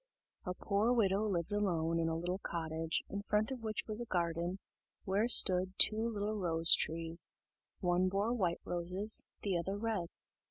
A 0.45 0.55
poor 0.55 0.91
widow 0.91 1.25
lived 1.25 1.51
alone 1.51 1.99
in 1.99 2.09
a 2.09 2.15
little 2.15 2.39
cottage, 2.39 3.03
in 3.07 3.21
front 3.21 3.51
of 3.51 3.61
which 3.61 3.85
was 3.85 4.01
a 4.01 4.05
garden, 4.05 4.57
where 5.03 5.27
stood 5.27 5.77
two 5.77 6.03
little 6.09 6.39
rose 6.39 6.73
trees: 6.73 7.31
one 7.81 8.09
bore 8.09 8.33
white 8.33 8.61
roses, 8.65 9.25
the 9.43 9.55
other 9.59 9.77
red. 9.77 10.07